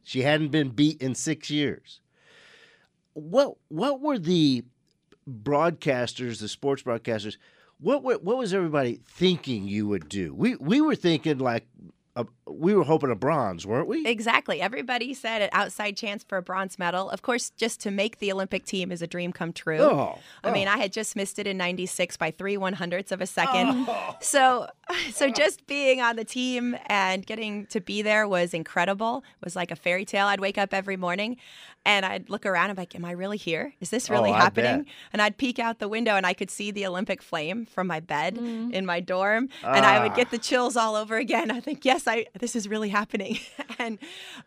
[0.01, 1.99] She hadn't been beat in six years.
[3.15, 4.63] What what were the
[5.29, 7.35] broadcasters, the sports broadcasters,
[7.81, 10.33] what were, what was everybody thinking you would do?
[10.33, 11.67] We we were thinking like
[12.47, 14.05] we were hoping a bronze, weren't we?
[14.05, 14.61] Exactly.
[14.61, 17.09] Everybody said an outside chance for a bronze medal.
[17.09, 19.79] Of course, just to make the Olympic team is a dream come true.
[19.79, 23.19] Oh, I mean, I had just missed it in '96 by three one hundredths of
[23.19, 23.85] a second.
[23.87, 24.15] Oh.
[24.21, 24.67] So,
[25.11, 29.23] so just being on the team and getting to be there was incredible.
[29.41, 30.27] It was like a fairy tale.
[30.27, 31.37] I'd wake up every morning,
[31.83, 32.69] and I'd look around.
[32.69, 33.73] I'm like, "Am I really here?
[33.79, 36.69] Is this really Oh, happening?" And I'd peek out the window, and I could see
[36.69, 40.15] the Olympic flame from my bed in my dorm, and I would Ah.
[40.15, 41.49] get the chills all over again.
[41.49, 43.39] I think, yes, I this is really happening.
[43.79, 43.97] and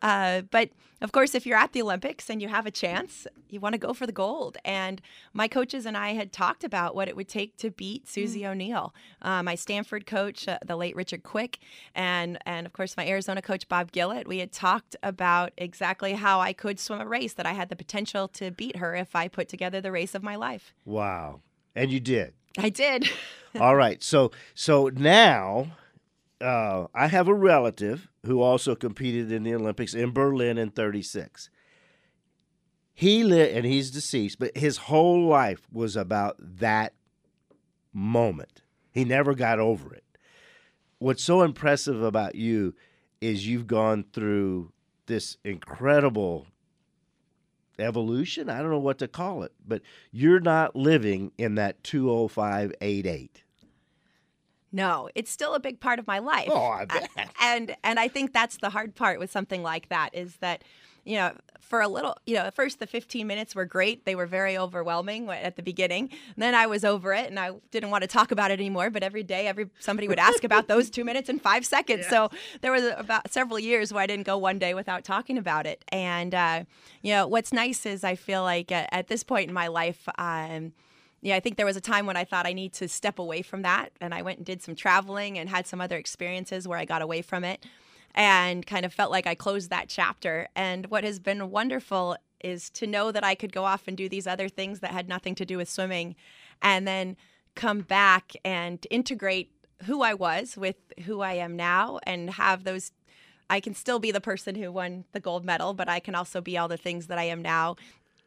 [0.03, 0.71] uh, but
[1.01, 3.79] of course, if you're at the Olympics and you have a chance, you want to
[3.79, 4.57] go for the gold.
[4.65, 5.01] And
[5.33, 8.93] my coaches and I had talked about what it would take to beat Susie O'Neill.
[9.23, 11.59] Uh, my Stanford coach, uh, the late Richard Quick,
[11.95, 14.27] and and of course my Arizona coach Bob Gillett.
[14.27, 17.77] We had talked about exactly how I could swim a race that I had the
[17.77, 20.75] potential to beat her if I put together the race of my life.
[20.85, 21.41] Wow.
[21.77, 22.35] And you did.
[22.59, 23.09] I did.
[23.61, 24.03] All right.
[24.03, 25.69] So so now
[26.41, 31.51] uh, I have a relative who also competed in the Olympics in Berlin in 36.
[32.95, 36.95] He lived, and he's deceased, but his whole life was about that
[37.93, 38.63] moment.
[38.93, 40.05] He never got over it.
[40.99, 42.75] What's so impressive about you
[43.21, 44.73] is you've gone through
[45.07, 46.47] this incredible
[47.79, 48.51] evolution.
[48.51, 53.45] I don't know what to call it, but you're not living in that 20588.
[54.71, 56.49] No, it's still a big part of my life.
[56.51, 57.11] Oh, I bet.
[57.41, 60.63] And and I think that's the hard part with something like that is that
[61.09, 64.05] you know, for a little, you know, at first the 15 minutes were great.
[64.05, 66.11] They were very overwhelming at the beginning.
[66.11, 68.91] And then I was over it and I didn't want to talk about it anymore.
[68.91, 72.07] But every day, every somebody would ask about those two minutes and five seconds.
[72.09, 75.67] So there was about several years where I didn't go one day without talking about
[75.67, 75.83] it.
[75.89, 76.65] And uh,
[77.01, 80.07] you know, what's nice is I feel like at, at this point in my life,
[80.19, 80.73] um,
[81.21, 83.43] yeah, I think there was a time when I thought I need to step away
[83.43, 83.91] from that.
[84.01, 87.03] And I went and did some traveling and had some other experiences where I got
[87.03, 87.65] away from it
[88.15, 90.49] and kind of felt like I closed that chapter.
[90.55, 94.09] And what has been wonderful is to know that I could go off and do
[94.09, 96.15] these other things that had nothing to do with swimming
[96.63, 97.17] and then
[97.55, 99.51] come back and integrate
[99.85, 102.93] who I was with who I am now and have those
[103.51, 106.43] I can still be the person who won the gold medal, but I can also
[106.43, 107.77] be all the things that I am now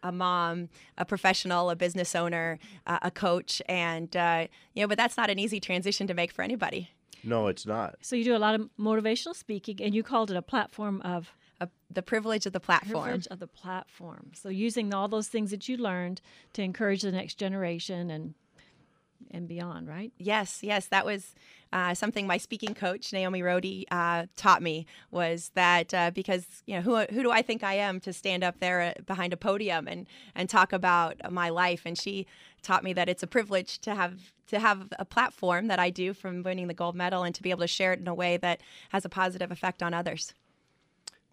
[0.03, 3.61] a mom, a professional, a business owner, uh, a coach.
[3.67, 6.89] And, uh, you know, but that's not an easy transition to make for anybody.
[7.23, 7.97] No, it's not.
[8.01, 11.31] So you do a lot of motivational speaking, and you called it a platform of
[11.61, 13.03] Uh, the privilege of the platform.
[13.03, 14.31] privilege of the platform.
[14.33, 16.19] So using all those things that you learned
[16.53, 18.33] to encourage the next generation and
[19.31, 20.11] and beyond, right?
[20.17, 21.35] Yes, yes, that was
[21.73, 26.75] uh, something my speaking coach Naomi Rhode uh, taught me was that uh, because you
[26.75, 29.37] know who who do I think I am to stand up there uh, behind a
[29.37, 32.27] podium and and talk about my life, and she
[32.61, 36.13] taught me that it's a privilege to have to have a platform that I do
[36.13, 38.37] from winning the gold medal and to be able to share it in a way
[38.37, 40.33] that has a positive effect on others.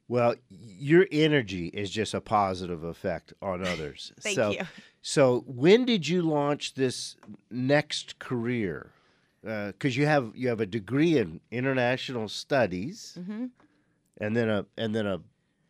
[0.08, 4.12] Well, your energy is just a positive effect on others.
[4.20, 4.60] Thank so, you.
[5.08, 7.16] So, when did you launch this
[7.50, 8.90] next career?
[9.42, 13.46] Because you have you have a degree in international studies, Mm-hmm.
[14.20, 15.20] and then a and then a,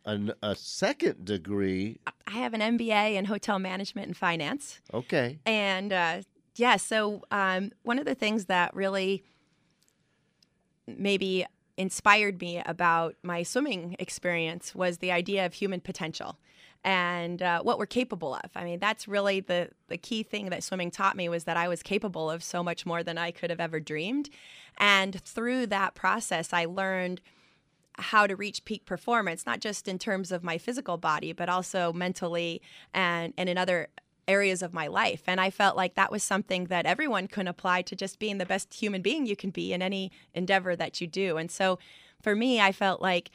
[0.03, 2.01] a a second degree.
[2.27, 4.81] I have an MBA in hotel management and finance.
[4.93, 6.23] Okay, And uh,
[6.55, 9.23] yeah, so um, one of the things that really
[10.85, 11.45] maybe
[11.77, 16.37] inspired me about my swimming experience was the idea of human potential
[16.83, 18.49] and uh, what we're capable of.
[18.55, 21.67] I mean, that's really the the key thing that swimming taught me was that I
[21.67, 24.29] was capable of so much more than I could have ever dreamed.
[24.77, 27.21] And through that process, I learned
[27.97, 31.91] how to reach peak performance, not just in terms of my physical body, but also
[31.91, 32.61] mentally
[32.93, 33.89] and, and in other
[34.27, 35.23] areas of my life.
[35.27, 38.45] And I felt like that was something that everyone can apply to just being the
[38.45, 41.37] best human being you can be in any endeavor that you do.
[41.37, 41.79] And so
[42.21, 43.31] for me, I felt like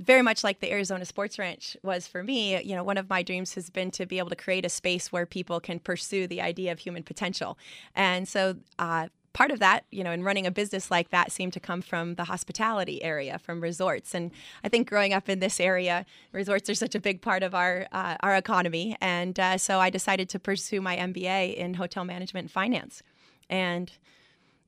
[0.00, 3.22] very much like the Arizona Sports Ranch was for me, you know, one of my
[3.22, 6.40] dreams has been to be able to create a space where people can pursue the
[6.40, 7.58] idea of human potential.
[7.94, 11.52] And so, uh, part of that, you know, in running a business like that seemed
[11.54, 14.14] to come from the hospitality area, from resorts.
[14.14, 14.30] And
[14.62, 17.86] I think growing up in this area, resorts are such a big part of our
[17.92, 18.96] uh, our economy.
[19.00, 23.02] And uh, so I decided to pursue my MBA in hotel management and finance.
[23.48, 23.90] And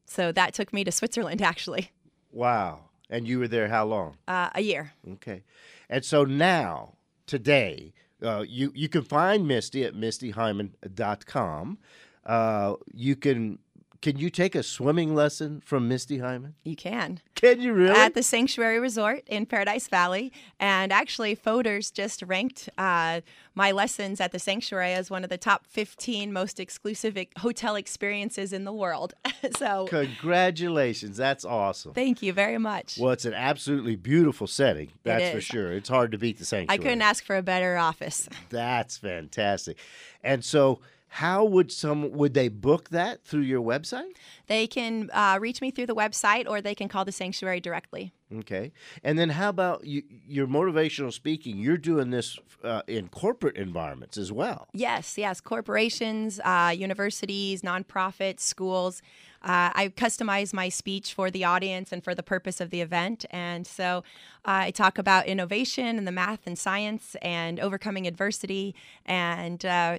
[0.07, 1.91] so that took me to Switzerland, actually,
[2.33, 2.81] wow.
[3.15, 4.17] And you were there how long?
[4.27, 4.93] uh, a year.
[5.15, 5.43] Okay.
[5.89, 6.95] And so now,
[7.27, 11.79] today, uh, you, you can find Misty at mistyhyman.com.
[12.27, 13.59] Uh, you can
[14.05, 16.57] Can you take a swimming lesson from Misty Hyman?
[16.63, 17.23] You can.
[17.35, 17.99] Can you really?
[17.99, 20.31] At the Sanctuary Resort in Paradise Valley.
[20.61, 23.23] And actually, Fodor's just ranked uh,
[23.55, 28.53] my lessons at the Sanctuary as one of the top 15 most exclusive hotel experiences
[28.53, 29.15] in the world.
[29.57, 31.17] so, Congratulations.
[31.17, 31.95] That's awesome.
[31.95, 32.99] thank you very much.
[33.01, 34.91] Well, it's an absolutely beautiful setting.
[35.03, 35.73] That's for sure.
[35.73, 36.79] It's hard to beat the Sanctuary.
[36.79, 38.29] I couldn't ask for a better office.
[38.51, 39.79] That's fantastic.
[40.23, 40.81] And so,
[41.15, 44.17] how would some would they book that through your website?
[44.49, 48.13] They can uh, reach me through the website or they can call the Sanctuary directly.
[48.35, 48.73] Okay.
[49.05, 51.59] And then how about you, your motivational speaking?
[51.59, 54.67] You're doing this uh, in corporate environments as well.
[54.73, 55.41] Yes, yes.
[55.41, 59.01] Corporations, uh, universities, nonprofits, schools.
[59.41, 63.25] Uh, I customize my speech for the audience and for the purpose of the event.
[63.31, 63.99] And so
[64.45, 68.75] uh, I talk about innovation and the math and science and overcoming adversity
[69.07, 69.99] and uh,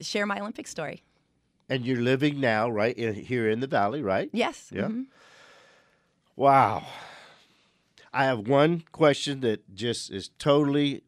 [0.00, 1.02] share my Olympic story.
[1.68, 4.28] And you're living now, right, in, here in the valley, right?
[4.32, 4.70] Yes.
[4.72, 4.82] Yeah.
[4.88, 5.06] mhm.
[6.36, 6.84] Wow.
[8.12, 11.04] I have one question that just is totally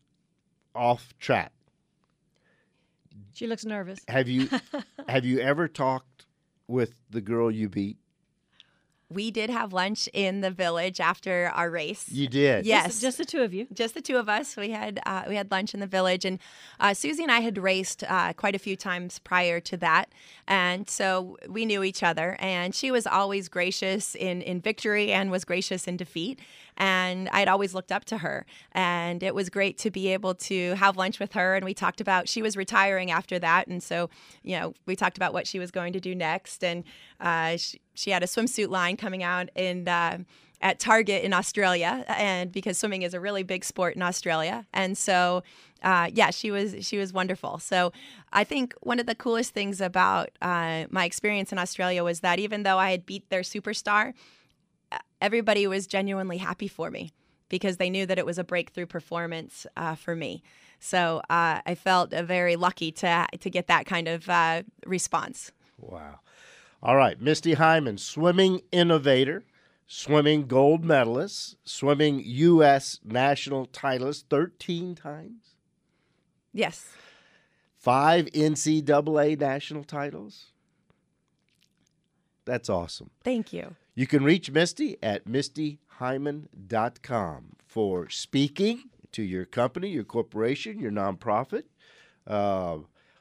[0.75, 1.53] off track.
[3.33, 4.01] She looks nervous.
[4.09, 4.49] Have you
[5.09, 6.27] have you ever talked
[6.69, 7.97] with the girl you beat?
[9.13, 12.07] We did have lunch in the village after our race.
[12.11, 12.67] You did.
[12.67, 12.87] Yes.
[12.87, 13.67] Just, just the two of you.
[13.73, 14.57] just the two of us.
[14.57, 16.39] We had uh, we had lunch in the village, and
[16.81, 20.11] uh, Susie and I had raced uh, quite a few times prior to that,
[20.47, 22.37] and so we knew each other.
[22.39, 26.39] And she was always gracious in in victory and was gracious in defeat.
[26.77, 30.75] And I'd always looked up to her, and it was great to be able to
[30.75, 31.55] have lunch with her.
[31.55, 34.11] And we talked about she was retiring after that, and so
[34.43, 36.65] you know we talked about what she was going to do next.
[36.65, 36.85] And
[37.21, 39.89] uh, she, she had a swimsuit line coming out in.
[39.89, 40.19] Uh,
[40.65, 44.97] at Target in Australia, and because swimming is a really big sport in Australia, and
[44.97, 45.43] so
[45.83, 47.59] uh, yeah, she was she was wonderful.
[47.59, 47.93] So
[48.33, 52.39] I think one of the coolest things about uh, my experience in Australia was that
[52.39, 54.15] even though I had beat their superstar,
[55.21, 57.13] everybody was genuinely happy for me
[57.49, 60.43] because they knew that it was a breakthrough performance uh, for me.
[60.81, 65.53] So uh, I felt uh, very lucky to to get that kind of uh, response.
[65.79, 66.21] Wow.
[66.83, 69.45] All right, Misty Hyman, swimming innovator,
[69.87, 72.99] swimming gold medalist, swimming U.S.
[73.05, 75.55] national titleist 13 times,
[76.53, 76.89] Yes.
[77.77, 80.47] five NCAA national titles.
[82.45, 83.11] That's awesome.
[83.23, 83.77] Thank you.
[83.95, 91.65] You can reach Misty at mistyhyman.com for speaking to your company, your corporation, your nonprofit,
[92.27, 92.79] uh,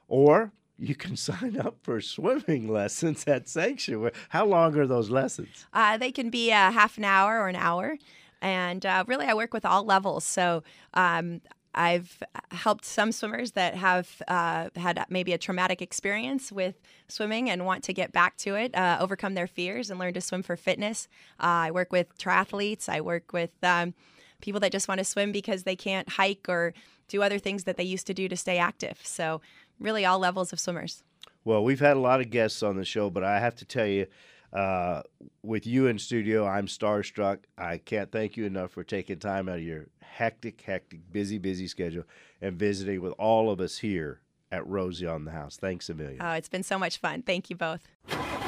[0.07, 4.13] or you can sign up for swimming lessons at Sanctuary.
[4.29, 5.65] How long are those lessons?
[5.73, 7.97] Uh, they can be a half an hour or an hour.
[8.41, 10.23] And uh, really, I work with all levels.
[10.23, 11.41] So um,
[11.73, 17.65] I've helped some swimmers that have uh, had maybe a traumatic experience with swimming and
[17.65, 20.55] want to get back to it, uh, overcome their fears, and learn to swim for
[20.57, 21.07] fitness.
[21.39, 22.89] Uh, I work with triathletes.
[22.89, 23.93] I work with um,
[24.41, 26.73] people that just want to swim because they can't hike or
[27.07, 28.99] do other things that they used to do to stay active.
[29.03, 29.41] So,
[29.79, 31.03] really, all levels of swimmers.
[31.43, 33.87] Well, we've had a lot of guests on the show, but I have to tell
[33.87, 34.07] you,
[34.53, 35.01] uh,
[35.43, 37.39] with you in studio, I'm starstruck.
[37.57, 41.67] I can't thank you enough for taking time out of your hectic, hectic, busy, busy
[41.67, 42.03] schedule
[42.41, 45.55] and visiting with all of us here at Rosie on the House.
[45.55, 46.21] Thanks a million.
[46.21, 47.21] Oh, it's been so much fun.
[47.21, 47.87] Thank you both.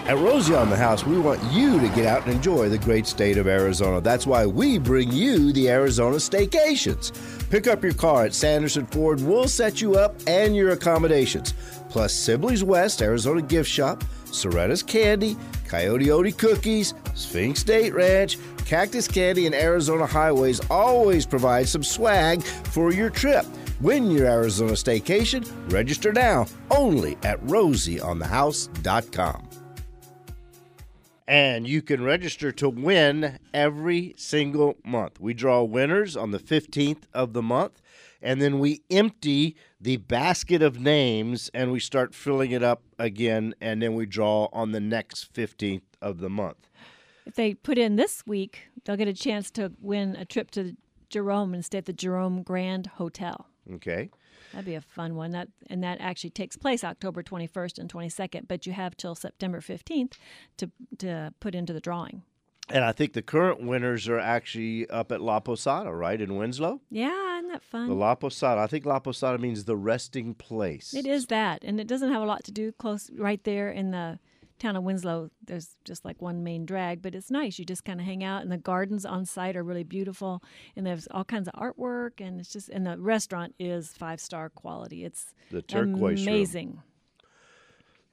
[0.06, 3.08] At Rosie on the House, we want you to get out and enjoy the great
[3.08, 4.02] state of Arizona.
[4.02, 7.50] That's why we bring you the Arizona Staycations.
[7.50, 9.22] Pick up your car at Sanderson Ford.
[9.22, 11.54] We'll set you up and your accommodations.
[11.89, 19.08] Plus Sibley's West, Arizona Gift Shop, Cerreta's Candy, Coyote Odie Cookies, Sphinx Date Ranch, Cactus
[19.08, 23.45] Candy, and Arizona Highways always provide some swag for your trip.
[23.82, 25.49] Win your Arizona staycation.
[25.71, 29.49] Register now only at rosieonthehouse.com.
[31.28, 35.19] And you can register to win every single month.
[35.19, 37.82] We draw winners on the 15th of the month,
[38.21, 43.54] and then we empty the basket of names and we start filling it up again,
[43.60, 46.69] and then we draw on the next 15th of the month.
[47.26, 50.78] If they put in this week, they'll get a chance to win a trip to
[51.10, 53.48] Jerome and stay at the Jerome Grand Hotel.
[53.74, 54.10] Okay?
[54.54, 55.32] That'd be a fun one.
[55.32, 59.60] That and that actually takes place October 21st and 22nd, but you have till September
[59.60, 60.13] 15th
[60.58, 62.24] to to put into the drawing.
[62.69, 66.82] And I think the current winners are actually up at La Posada, right, in Winslow?
[66.89, 67.89] Yeah, isn't that fun?
[67.89, 67.93] The?
[67.93, 68.62] La Posada.
[68.62, 70.93] I think La Posada means the resting place.
[70.93, 73.91] It is that, and it doesn't have a lot to do close right there in
[73.91, 74.19] the
[74.60, 75.30] town of Winslow.
[75.45, 77.60] There's just like one main drag, but it's nice.
[77.60, 80.41] You just kind of hang out, and the gardens on site are really beautiful,
[80.76, 84.49] and there's all kinds of artwork, and it's just and the restaurant is five star
[84.49, 85.04] quality.
[85.04, 86.84] It's The turquoise room.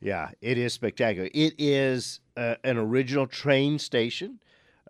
[0.00, 1.28] Yeah, it is spectacular.
[1.34, 4.40] It is uh, an original train station.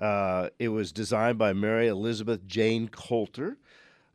[0.01, 3.59] Uh, it was designed by Mary Elizabeth Jane Colter.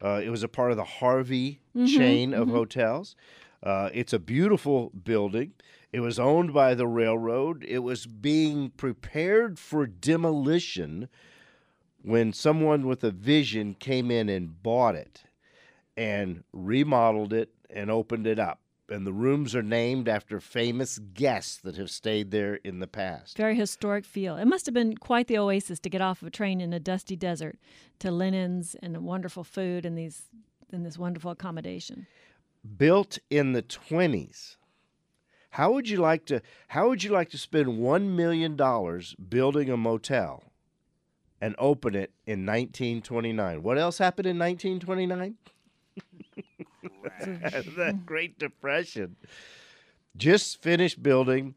[0.02, 3.16] Uh, it was a part of the Harvey chain of hotels.
[3.62, 5.54] Uh, it's a beautiful building.
[5.92, 7.64] It was owned by the railroad.
[7.68, 11.10] It was being prepared for demolition
[12.04, 15.24] when someone with a vision came in and bought it
[15.98, 18.60] and remodeled it and opened it up.
[18.88, 23.36] And the rooms are named after famous guests that have stayed there in the past.
[23.36, 24.38] Very historic feel.
[24.38, 26.80] It must have been quite the oasis to get off of a train in a
[26.80, 27.58] dusty desert
[28.00, 30.24] to linens and wonderful food and these
[30.72, 32.06] and this wonderful accommodation.
[32.78, 34.58] Built in the 20s.
[35.52, 39.70] How would you like to how would you like to spend 1 million dollars building
[39.70, 40.44] a motel
[41.40, 43.64] and open it in 1929?
[43.64, 45.38] What else happened in 1929?
[47.20, 48.06] the mm-hmm.
[48.06, 49.16] Great Depression.
[50.18, 51.56] Just finished building.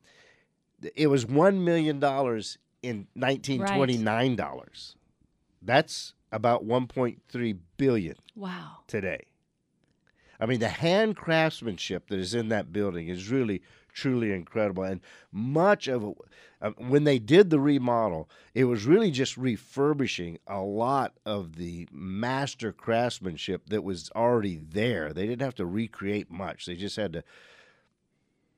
[0.94, 4.96] It was one million dollars in nineteen twenty nine dollars.
[5.62, 8.78] That's about one point three billion Wow.
[8.86, 9.24] today.
[10.40, 13.61] I mean, the hand craftsmanship that is in that building is really,
[13.99, 14.84] truly incredible.
[14.84, 15.01] And
[15.32, 16.14] much of
[16.61, 21.88] uh, when they did the remodel, it was really just refurbishing a lot of the
[21.92, 25.12] master craftsmanship that was already there.
[25.12, 27.24] They didn't have to recreate much, they just had to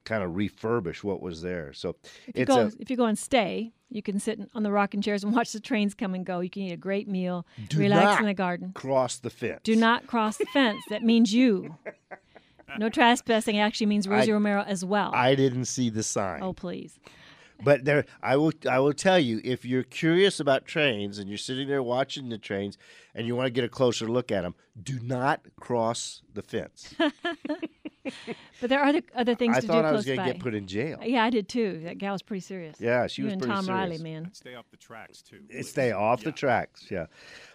[0.04, 1.72] kind of refurbish what was there.
[1.72, 4.62] So If you it's go a if you go and stay, you can sit on
[4.62, 6.40] the rocking chairs and watch the trains come and go.
[6.40, 8.72] You can eat a great meal, relax in the garden.
[8.72, 9.60] cross the fence.
[9.62, 10.82] Do not cross the fence.
[10.90, 11.76] That means you.
[12.78, 15.10] No trespassing actually means Rosie I- Romero as well.
[15.14, 16.42] I didn't see the sign.
[16.42, 16.98] oh, please.
[17.62, 18.52] But there, I will.
[18.66, 22.38] I will tell you, if you're curious about trains and you're sitting there watching the
[22.38, 22.78] trains
[23.14, 26.94] and you want to get a closer look at them, do not cross the fence.
[28.62, 30.24] But there are other, other things I to thought do I close was going to
[30.24, 30.32] by.
[30.32, 30.98] get put in jail.
[31.02, 31.82] yeah, I did too.
[31.84, 32.80] That gal was pretty serious.
[32.80, 34.02] Yeah, she you was and pretty Tom Riley, serious.
[34.02, 34.30] man.
[34.32, 35.40] Stay off the tracks too.
[35.62, 36.86] Stay off the tracks.
[36.90, 37.06] Yeah,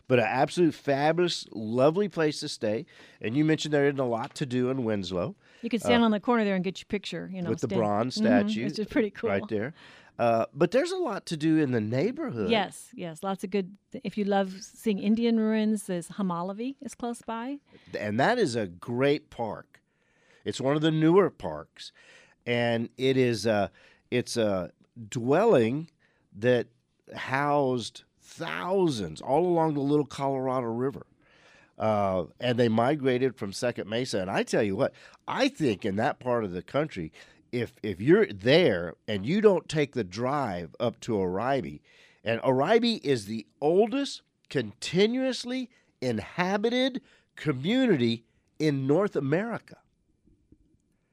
[0.08, 2.86] but an absolute fabulous, lovely place to stay.
[3.22, 6.12] And you mentioned there isn't a lot to do in Winslow You could stand on
[6.12, 7.30] the corner there and get your picture.
[7.34, 9.30] You know, Uh, with the stand- bronze Mhm, statue, which is pretty cool.
[9.30, 9.74] right there.
[10.18, 12.50] Uh, but there's a lot to do in the neighborhood.
[12.50, 13.76] Yes, yes, lots of good.
[14.04, 17.60] If you love seeing Indian ruins, there's Homolovi is close by.
[18.00, 19.82] and that is a great park.
[20.46, 21.92] It's one of the newer parks,
[22.46, 23.72] and it is a
[24.10, 24.72] it's a
[25.10, 25.90] dwelling
[26.38, 26.68] that
[27.14, 31.06] housed thousands all along the Little Colorado River.
[31.78, 34.20] Uh, and they migrated from Second Mesa.
[34.20, 34.94] And I tell you what,
[35.28, 37.12] I think in that part of the country,
[37.52, 41.82] if if you're there and you don't take the drive up to Oraibi,
[42.24, 45.70] and Oraibi is the oldest continuously
[46.02, 47.02] inhabited
[47.36, 48.24] community
[48.58, 49.78] in North America,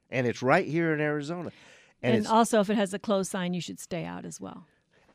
[0.09, 1.51] and it's right here in Arizona,
[2.01, 4.65] and, And, also, if it has a closed sign, you should stay out as well.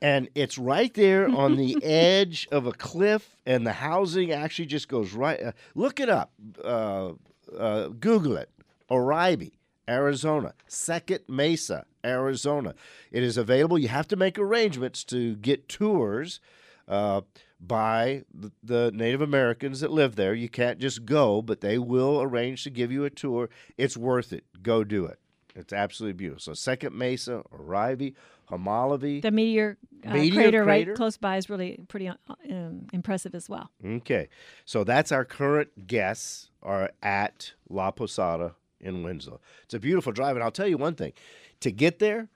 [0.01, 4.89] And it's right there on the edge of a cliff, and the housing actually just
[4.89, 5.43] goes right.
[5.43, 6.33] Uh, look it up,
[6.63, 7.13] uh,
[7.57, 8.51] uh, Google it.
[8.91, 9.53] Oraibi,
[9.89, 12.75] Arizona, Second Mesa, Arizona.
[13.11, 13.79] It is available.
[13.79, 16.41] You have to make arrangements to get tours
[16.87, 17.23] uh,
[17.61, 20.35] by the, the Native Americans that live there.
[20.35, 23.51] You can't just go, but they will arrange to give you a tour.
[23.77, 24.45] It's worth it.
[24.63, 25.19] Go do it.
[25.55, 26.41] It's absolutely beautiful.
[26.41, 28.15] So Second Mesa, Oraibi,
[28.51, 29.21] Homolovi.
[29.23, 30.91] The meteor, uh, Meteor crater, crater?
[30.91, 32.15] right close by is really pretty uh,
[32.51, 33.71] um, impressive as well.
[33.85, 34.29] Okay,
[34.65, 39.41] so that's our current guests are at La Posada in Winslow.
[39.65, 41.13] It's a beautiful drive, and I'll tell you one thing:
[41.61, 42.29] to get there,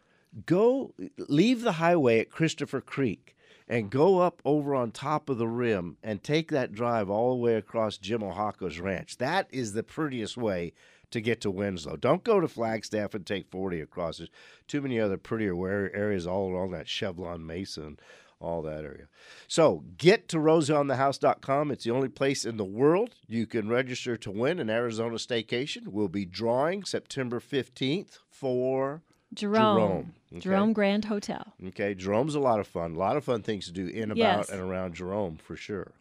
[0.47, 3.37] go leave the highway at Christopher Creek
[3.69, 7.43] and go up over on top of the rim and take that drive all the
[7.43, 9.17] way across Jim Oaxaca's ranch.
[9.19, 10.73] That is the prettiest way
[11.13, 11.97] to get to Winslow.
[11.97, 14.19] Don't go to Flagstaff and take 40 across.
[14.19, 14.31] There's
[14.69, 15.55] too many other prettier
[15.95, 18.01] areas all along that Chevron Mesa and
[18.41, 19.07] all that area.
[19.47, 21.71] So get to rosieonthehouse.com.
[21.71, 25.89] It's the only place in the world you can register to win an Arizona staycation.
[25.89, 29.03] We'll be drawing September 15th for
[29.35, 30.73] Jerome, Jerome, Jerome.
[30.73, 31.55] Grand Hotel.
[31.69, 32.95] Okay, Jerome's a lot of fun.
[32.95, 34.51] A lot of fun things to do in, about, Yes.
[34.51, 35.93] and around Jerome for sure.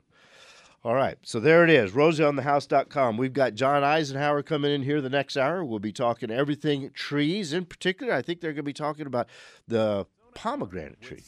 [0.83, 3.15] All right, so there it is, rosieonthehouse.com.
[3.15, 5.63] We've got John Eisenhower coming in here the next hour.
[5.63, 7.53] We'll be talking everything trees.
[7.53, 9.27] In particular, I think they're going to be talking about
[9.67, 11.21] the pomegranate tree.